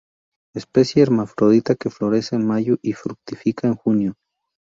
[0.55, 4.15] Especie hermafrodita que florece en mayo y fructifica en junio.